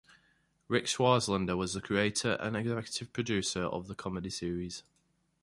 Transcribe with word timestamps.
Ric 0.67 0.85
Swartzlander 0.87 1.55
was 1.55 1.75
the 1.75 1.79
creator 1.79 2.35
and 2.39 2.57
executive 2.57 3.13
producer 3.13 3.65
of 3.65 3.85
the 3.87 3.93
comedy 3.93 4.31
series. 4.31 4.81